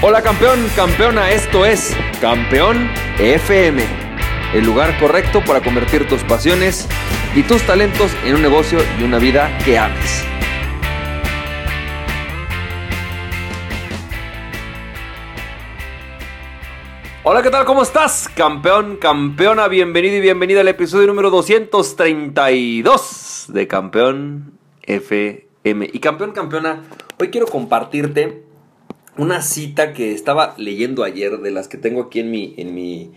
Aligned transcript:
Hola 0.00 0.22
campeón, 0.22 0.60
campeona, 0.76 1.32
esto 1.32 1.66
es 1.66 1.92
Campeón 2.20 2.88
FM, 3.18 3.82
el 4.54 4.64
lugar 4.64 4.96
correcto 5.00 5.42
para 5.44 5.60
convertir 5.60 6.06
tus 6.06 6.22
pasiones 6.22 6.86
y 7.34 7.42
tus 7.42 7.62
talentos 7.62 8.12
en 8.24 8.36
un 8.36 8.42
negocio 8.42 8.78
y 9.00 9.02
una 9.02 9.18
vida 9.18 9.50
que 9.64 9.76
ames. 9.76 10.24
Hola, 17.24 17.42
¿qué 17.42 17.50
tal? 17.50 17.64
¿Cómo 17.64 17.82
estás? 17.82 18.28
Campeón, 18.28 18.98
campeona, 18.98 19.66
bienvenido 19.66 20.14
y 20.14 20.20
bienvenida 20.20 20.60
al 20.60 20.68
episodio 20.68 21.08
número 21.08 21.30
232 21.30 23.46
de 23.48 23.66
Campeón 23.66 24.52
FM. 24.82 25.90
Y 25.92 25.98
campeón, 25.98 26.30
campeona, 26.30 26.84
hoy 27.18 27.30
quiero 27.30 27.48
compartirte 27.48 28.46
una 29.18 29.42
cita 29.42 29.92
que 29.92 30.12
estaba 30.12 30.54
leyendo 30.56 31.02
ayer, 31.02 31.38
de 31.38 31.50
las 31.50 31.68
que 31.68 31.76
tengo 31.76 32.02
aquí 32.02 32.20
en 32.20 32.30
mi, 32.30 32.54
en 32.56 32.74
mi, 32.74 33.10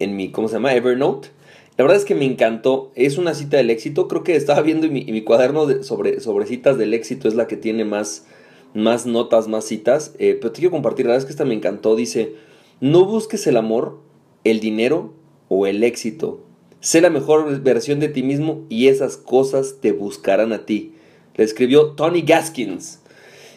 en 0.00 0.16
mi, 0.16 0.30
¿cómo 0.30 0.48
se 0.48 0.54
llama? 0.54 0.74
Evernote. 0.74 1.28
La 1.76 1.84
verdad 1.84 1.96
es 1.96 2.04
que 2.04 2.16
me 2.16 2.24
encantó. 2.24 2.90
Es 2.96 3.18
una 3.18 3.34
cita 3.34 3.56
del 3.56 3.70
éxito. 3.70 4.08
Creo 4.08 4.24
que 4.24 4.34
estaba 4.34 4.62
viendo 4.62 4.86
y 4.86 4.90
mi, 4.90 5.22
cuaderno 5.22 5.66
de, 5.66 5.84
sobre, 5.84 6.18
sobre 6.20 6.46
citas 6.46 6.76
del 6.76 6.92
éxito 6.92 7.28
es 7.28 7.34
la 7.34 7.46
que 7.46 7.56
tiene 7.56 7.84
más, 7.84 8.26
más 8.74 9.06
notas, 9.06 9.46
más 9.46 9.64
citas. 9.64 10.12
Eh, 10.18 10.36
pero 10.40 10.52
te 10.52 10.58
quiero 10.58 10.72
compartir. 10.72 11.06
La 11.06 11.12
verdad 11.12 11.22
es 11.22 11.26
que 11.26 11.32
esta 11.32 11.44
me 11.44 11.54
encantó. 11.54 11.94
Dice, 11.94 12.34
no 12.80 13.04
busques 13.04 13.46
el 13.46 13.56
amor, 13.56 14.00
el 14.42 14.58
dinero 14.58 15.14
o 15.48 15.68
el 15.68 15.84
éxito. 15.84 16.40
Sé 16.80 17.00
la 17.00 17.10
mejor 17.10 17.60
versión 17.60 18.00
de 18.00 18.08
ti 18.08 18.24
mismo 18.24 18.66
y 18.68 18.88
esas 18.88 19.16
cosas 19.16 19.76
te 19.80 19.92
buscarán 19.92 20.52
a 20.52 20.66
ti. 20.66 20.94
Le 21.36 21.44
escribió 21.44 21.92
Tony 21.92 22.22
Gaskins. 22.22 23.00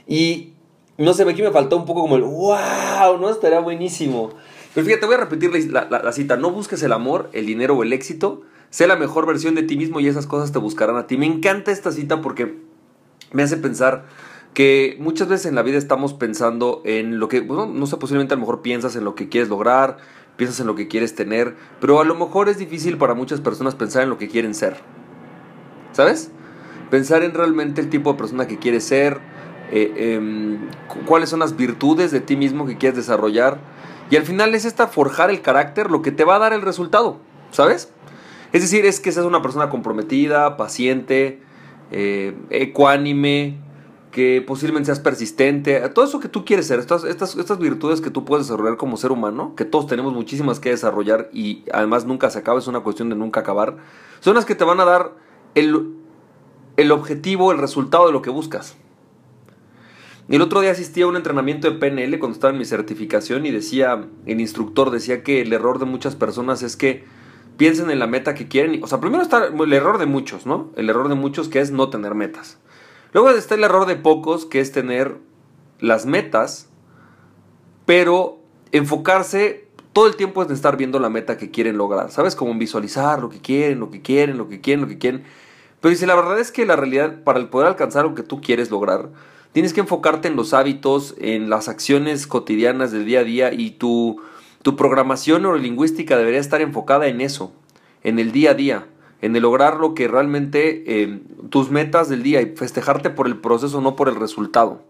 Y 0.07 0.50
no 1.01 1.13
sé, 1.13 1.23
aquí 1.29 1.41
me 1.41 1.51
faltó 1.51 1.77
un 1.77 1.85
poco 1.85 2.01
como 2.01 2.15
el 2.15 2.23
wow, 2.23 3.17
¿no? 3.19 3.29
Estaría 3.29 3.59
buenísimo. 3.59 4.31
Pero 4.73 4.85
fíjate, 4.85 5.05
voy 5.05 5.15
a 5.15 5.19
repetir 5.19 5.51
la, 5.71 6.11
cita. 6.11 6.37
No 6.37 6.51
busques 6.51 6.81
el 6.83 6.93
amor, 6.93 7.29
el 7.33 7.45
dinero 7.45 7.75
o 7.75 7.83
el 7.83 7.93
éxito. 7.93 8.41
Sé 8.69 8.87
la 8.87 8.95
mejor 8.95 9.25
versión 9.25 9.55
de 9.55 9.63
ti 9.63 9.77
mismo 9.77 9.99
y 9.99 10.07
esas 10.07 10.27
cosas 10.27 10.51
te 10.51 10.59
buscarán 10.59 10.95
a 10.95 11.07
ti. 11.07 11.17
Me 11.17 11.25
encanta 11.25 11.71
esta 11.71 11.91
cita 11.91 12.21
porque 12.21 12.57
me 13.33 13.43
hace 13.43 13.57
pensar 13.57 14.05
que 14.53 14.97
muchas 14.99 15.27
veces 15.27 15.45
en 15.47 15.55
la 15.55 15.61
vida 15.61 15.77
estamos 15.77 16.13
pensando 16.13 16.81
en 16.85 17.19
lo 17.19 17.27
que, 17.27 17.41
bueno, 17.41 17.65
no 17.65 17.85
sé, 17.85 17.97
posiblemente 17.97 18.33
a 18.33 18.37
lo 18.37 18.41
mejor 18.41 18.61
piensas 18.61 18.95
en 18.95 19.03
lo 19.03 19.15
que 19.15 19.29
quieres 19.29 19.49
lograr, 19.49 19.97
piensas 20.35 20.59
en 20.59 20.67
lo 20.67 20.75
que 20.75 20.87
quieres 20.87 21.15
tener, 21.15 21.55
pero 21.79 21.99
a 21.99 22.05
lo 22.05 22.15
mejor 22.15 22.49
es 22.49 22.57
difícil 22.57 22.97
para 22.97 23.13
muchas 23.13 23.39
personas 23.39 23.75
pensar 23.75 24.03
en 24.03 24.09
lo 24.09 24.17
que 24.17 24.27
quieren 24.27 24.53
ser. 24.53 24.77
¿Sabes? 25.93 26.31
Pensar 26.89 27.23
en 27.23 27.33
realmente 27.33 27.79
el 27.79 27.89
tipo 27.89 28.11
de 28.11 28.17
persona 28.17 28.47
que 28.47 28.57
quieres 28.57 28.83
ser, 28.83 29.19
eh, 29.71 30.15
em, 30.15 30.59
cuáles 31.05 31.29
son 31.29 31.39
las 31.39 31.55
virtudes 31.55 32.11
de 32.11 32.19
ti 32.19 32.35
mismo 32.35 32.65
que 32.65 32.77
quieres 32.77 32.97
desarrollar. 32.97 33.59
Y 34.09 34.17
al 34.17 34.23
final 34.23 34.53
es 34.53 34.65
esta 34.65 34.87
forjar 34.87 35.29
el 35.29 35.41
carácter 35.41 35.89
lo 35.89 36.01
que 36.01 36.11
te 36.11 36.25
va 36.25 36.35
a 36.35 36.39
dar 36.39 36.53
el 36.53 36.61
resultado, 36.61 37.17
¿sabes? 37.51 37.91
Es 38.51 38.61
decir, 38.61 38.85
es 38.85 38.99
que 38.99 39.11
seas 39.11 39.25
una 39.25 39.41
persona 39.41 39.69
comprometida, 39.69 40.57
paciente, 40.57 41.39
eh, 41.91 42.35
ecuánime, 42.49 43.57
que 44.11 44.43
posiblemente 44.45 44.87
seas 44.87 44.99
persistente, 44.99 45.79
todo 45.89 46.03
eso 46.03 46.19
que 46.19 46.27
tú 46.27 46.43
quieres 46.43 46.67
ser, 46.67 46.79
estas, 46.79 47.05
estas, 47.05 47.35
estas 47.37 47.57
virtudes 47.59 48.01
que 48.01 48.09
tú 48.09 48.25
puedes 48.25 48.47
desarrollar 48.47 48.75
como 48.75 48.97
ser 48.97 49.11
humano, 49.11 49.53
que 49.55 49.63
todos 49.63 49.87
tenemos 49.87 50.13
muchísimas 50.13 50.59
que 50.59 50.69
desarrollar 50.69 51.29
y 51.31 51.63
además 51.71 52.05
nunca 52.05 52.29
se 52.29 52.39
acaba, 52.39 52.59
es 52.59 52.67
una 52.67 52.81
cuestión 52.81 53.09
de 53.09 53.15
nunca 53.15 53.39
acabar, 53.39 53.77
son 54.19 54.35
las 54.35 54.43
que 54.43 54.53
te 54.53 54.65
van 54.65 54.81
a 54.81 54.85
dar 54.85 55.13
el, 55.55 55.95
el 56.75 56.91
objetivo, 56.91 57.53
el 57.53 57.57
resultado 57.57 58.07
de 58.07 58.11
lo 58.11 58.21
que 58.21 58.29
buscas. 58.29 58.75
El 60.31 60.41
otro 60.41 60.61
día 60.61 60.71
asistí 60.71 61.01
a 61.01 61.07
un 61.07 61.17
entrenamiento 61.17 61.69
de 61.69 61.77
PNL 61.77 62.17
cuando 62.17 62.35
estaba 62.35 62.53
en 62.53 62.57
mi 62.57 62.63
certificación 62.63 63.45
y 63.45 63.51
decía, 63.51 64.07
el 64.25 64.39
instructor 64.39 64.89
decía 64.89 65.23
que 65.23 65.41
el 65.41 65.51
error 65.51 65.77
de 65.77 65.83
muchas 65.83 66.15
personas 66.15 66.63
es 66.63 66.77
que 66.77 67.03
piensen 67.57 67.91
en 67.91 67.99
la 67.99 68.07
meta 68.07 68.33
que 68.33 68.47
quieren. 68.47 68.81
O 68.81 68.87
sea, 68.87 69.01
primero 69.01 69.21
está 69.21 69.47
el 69.47 69.73
error 69.73 69.97
de 69.97 70.05
muchos, 70.05 70.45
¿no? 70.45 70.71
El 70.77 70.89
error 70.89 71.09
de 71.09 71.15
muchos 71.15 71.49
que 71.49 71.59
es 71.59 71.71
no 71.71 71.89
tener 71.89 72.15
metas. 72.15 72.59
Luego 73.11 73.29
está 73.31 73.55
el 73.55 73.63
error 73.65 73.85
de 73.85 73.97
pocos 73.97 74.45
que 74.45 74.61
es 74.61 74.71
tener 74.71 75.17
las 75.81 76.05
metas, 76.05 76.69
pero 77.85 78.39
enfocarse 78.71 79.67
todo 79.91 80.07
el 80.07 80.15
tiempo 80.15 80.41
en 80.43 80.53
estar 80.53 80.77
viendo 80.77 80.97
la 80.99 81.09
meta 81.09 81.35
que 81.35 81.51
quieren 81.51 81.77
lograr. 81.77 82.09
¿Sabes? 82.09 82.37
Como 82.37 82.57
visualizar 82.57 83.19
lo 83.19 83.29
que 83.29 83.41
quieren, 83.41 83.81
lo 83.81 83.91
que 83.91 84.01
quieren, 84.01 84.37
lo 84.37 84.47
que 84.47 84.61
quieren, 84.61 84.79
lo 84.79 84.87
que 84.87 84.97
quieren. 84.97 85.25
Pero 85.81 85.89
dice, 85.89 86.07
la 86.07 86.15
verdad 86.15 86.39
es 86.39 86.53
que 86.53 86.65
la 86.65 86.77
realidad, 86.77 87.21
para 87.25 87.49
poder 87.49 87.67
alcanzar 87.67 88.05
lo 88.05 88.15
que 88.15 88.23
tú 88.23 88.39
quieres 88.39 88.71
lograr, 88.71 89.09
Tienes 89.53 89.73
que 89.73 89.81
enfocarte 89.81 90.29
en 90.29 90.37
los 90.37 90.53
hábitos, 90.53 91.13
en 91.17 91.49
las 91.49 91.67
acciones 91.67 92.25
cotidianas 92.25 92.91
del 92.93 93.05
día 93.05 93.19
a 93.19 93.23
día 93.23 93.53
y 93.53 93.71
tu, 93.71 94.21
tu 94.61 94.77
programación 94.77 95.41
neurolingüística 95.41 96.17
debería 96.17 96.39
estar 96.39 96.61
enfocada 96.61 97.07
en 97.07 97.19
eso, 97.19 97.51
en 98.03 98.17
el 98.19 98.31
día 98.31 98.51
a 98.51 98.53
día, 98.53 98.87
en 99.21 99.35
el 99.35 99.41
lograr 99.41 99.77
lo 99.77 99.93
que 99.93 100.07
realmente 100.07 100.83
eh, 100.87 101.19
tus 101.49 101.69
metas 101.69 102.07
del 102.07 102.23
día 102.23 102.41
y 102.41 102.55
festejarte 102.55 103.09
por 103.09 103.27
el 103.27 103.37
proceso, 103.37 103.81
no 103.81 103.97
por 103.97 104.07
el 104.07 104.15
resultado. 104.15 104.83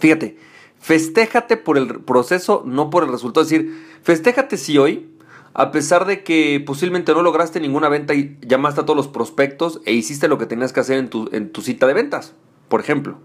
Fíjate, 0.00 0.36
festéjate 0.80 1.56
por 1.56 1.78
el 1.78 2.00
proceso, 2.00 2.64
no 2.66 2.90
por 2.90 3.04
el 3.04 3.10
resultado. 3.10 3.44
Es 3.44 3.50
decir, 3.50 3.80
festéjate 4.02 4.56
si 4.56 4.76
hoy, 4.76 5.08
a 5.54 5.70
pesar 5.70 6.04
de 6.04 6.24
que 6.24 6.60
posiblemente 6.66 7.12
no 7.12 7.22
lograste 7.22 7.60
ninguna 7.60 7.88
venta 7.88 8.12
y 8.12 8.38
llamaste 8.40 8.80
a 8.80 8.84
todos 8.84 8.96
los 8.96 9.08
prospectos 9.08 9.80
e 9.84 9.92
hiciste 9.92 10.26
lo 10.26 10.36
que 10.36 10.46
tenías 10.46 10.72
que 10.72 10.80
hacer 10.80 10.98
en 10.98 11.10
tu, 11.10 11.28
en 11.30 11.52
tu 11.52 11.62
cita 11.62 11.86
de 11.86 11.94
ventas 11.94 12.34
por 12.68 12.80
ejemplo. 12.80 13.18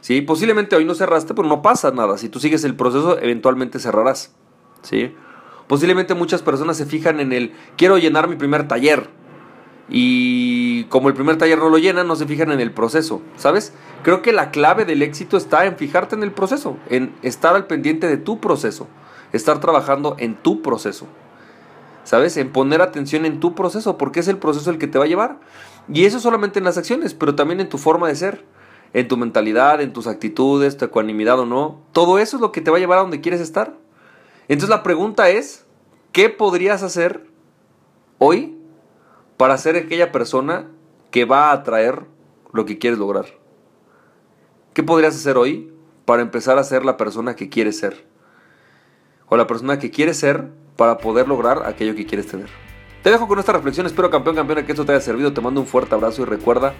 ¿Sí? 0.00 0.20
Posiblemente 0.20 0.76
hoy 0.76 0.84
no 0.84 0.94
cerraste, 0.94 1.34
pero 1.34 1.48
no 1.48 1.62
pasa 1.62 1.90
nada. 1.90 2.16
Si 2.18 2.28
tú 2.28 2.38
sigues 2.38 2.64
el 2.64 2.76
proceso, 2.76 3.18
eventualmente 3.18 3.78
cerrarás. 3.78 4.34
¿Sí? 4.82 5.14
Posiblemente 5.66 6.14
muchas 6.14 6.42
personas 6.42 6.76
se 6.76 6.86
fijan 6.86 7.18
en 7.18 7.32
el 7.32 7.52
quiero 7.76 7.98
llenar 7.98 8.28
mi 8.28 8.36
primer 8.36 8.68
taller. 8.68 9.10
Y 9.88 10.84
como 10.84 11.08
el 11.08 11.14
primer 11.14 11.38
taller 11.38 11.58
no 11.58 11.68
lo 11.68 11.78
llena, 11.78 12.04
no 12.04 12.16
se 12.16 12.26
fijan 12.26 12.50
en 12.50 12.60
el 12.60 12.72
proceso, 12.72 13.22
¿sabes? 13.36 13.72
Creo 14.02 14.20
que 14.20 14.32
la 14.32 14.50
clave 14.50 14.84
del 14.84 15.02
éxito 15.02 15.36
está 15.36 15.64
en 15.64 15.76
fijarte 15.76 16.16
en 16.16 16.24
el 16.24 16.32
proceso, 16.32 16.76
en 16.88 17.14
estar 17.22 17.54
al 17.54 17.66
pendiente 17.66 18.08
de 18.08 18.16
tu 18.16 18.40
proceso, 18.40 18.88
estar 19.32 19.60
trabajando 19.60 20.16
en 20.18 20.34
tu 20.34 20.60
proceso. 20.60 21.06
¿Sabes? 22.02 22.36
En 22.36 22.52
poner 22.52 22.82
atención 22.82 23.26
en 23.26 23.40
tu 23.40 23.56
proceso, 23.56 23.98
porque 23.98 24.20
es 24.20 24.28
el 24.28 24.38
proceso 24.38 24.70
el 24.70 24.78
que 24.78 24.86
te 24.86 24.98
va 24.98 25.04
a 25.04 25.08
llevar. 25.08 25.40
Y 25.92 26.04
eso 26.04 26.20
solamente 26.20 26.60
en 26.60 26.64
las 26.64 26.78
acciones, 26.78 27.14
pero 27.14 27.34
también 27.34 27.60
en 27.60 27.68
tu 27.68 27.78
forma 27.78 28.06
de 28.06 28.14
ser 28.14 28.44
en 28.96 29.08
tu 29.08 29.18
mentalidad, 29.18 29.82
en 29.82 29.92
tus 29.92 30.06
actitudes, 30.06 30.78
tu 30.78 30.86
ecuanimidad 30.86 31.38
o 31.38 31.44
no. 31.44 31.82
Todo 31.92 32.18
eso 32.18 32.38
es 32.38 32.40
lo 32.40 32.50
que 32.50 32.62
te 32.62 32.70
va 32.70 32.78
a 32.78 32.80
llevar 32.80 32.96
a 32.96 33.02
donde 33.02 33.20
quieres 33.20 33.42
estar. 33.42 33.74
Entonces 34.48 34.70
la 34.70 34.82
pregunta 34.82 35.28
es, 35.28 35.66
¿qué 36.12 36.30
podrías 36.30 36.82
hacer 36.82 37.26
hoy 38.16 38.56
para 39.36 39.58
ser 39.58 39.76
aquella 39.76 40.12
persona 40.12 40.70
que 41.10 41.26
va 41.26 41.50
a 41.50 41.52
atraer 41.52 42.04
lo 42.54 42.64
que 42.64 42.78
quieres 42.78 42.98
lograr? 42.98 43.26
¿Qué 44.72 44.82
podrías 44.82 45.14
hacer 45.14 45.36
hoy 45.36 45.74
para 46.06 46.22
empezar 46.22 46.58
a 46.58 46.64
ser 46.64 46.82
la 46.82 46.96
persona 46.96 47.36
que 47.36 47.50
quieres 47.50 47.78
ser? 47.78 48.06
O 49.28 49.36
la 49.36 49.46
persona 49.46 49.78
que 49.78 49.90
quieres 49.90 50.16
ser 50.16 50.48
para 50.76 50.96
poder 50.96 51.28
lograr 51.28 51.66
aquello 51.66 51.94
que 51.94 52.06
quieres 52.06 52.28
tener. 52.28 52.48
Te 53.02 53.10
dejo 53.10 53.28
con 53.28 53.38
esta 53.38 53.52
reflexión, 53.52 53.84
espero 53.84 54.08
campeón, 54.08 54.36
campeona 54.36 54.64
que 54.64 54.72
esto 54.72 54.86
te 54.86 54.92
haya 54.92 55.02
servido, 55.02 55.34
te 55.34 55.42
mando 55.42 55.60
un 55.60 55.66
fuerte 55.66 55.94
abrazo 55.94 56.22
y 56.22 56.24
recuerda 56.24 56.72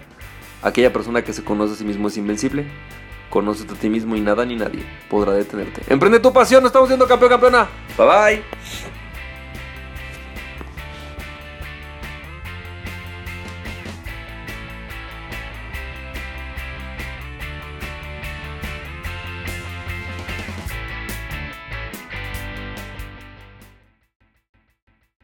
Aquella 0.62 0.92
persona 0.92 1.22
que 1.22 1.32
se 1.32 1.44
conoce 1.44 1.74
a 1.74 1.76
sí 1.76 1.84
mismo 1.84 2.08
es 2.08 2.16
invencible. 2.16 2.66
Conócete 3.30 3.74
a 3.74 3.76
ti 3.76 3.88
mismo 3.88 4.16
y 4.16 4.20
nada 4.20 4.44
ni 4.44 4.56
nadie 4.56 4.84
podrá 5.10 5.32
detenerte. 5.32 5.82
Emprende 5.88 6.20
tu 6.20 6.32
pasión, 6.32 6.64
estamos 6.64 6.88
siendo 6.88 7.06
campeón, 7.06 7.30
campeona. 7.30 7.68
Bye 7.98 8.06
bye. 8.06 8.95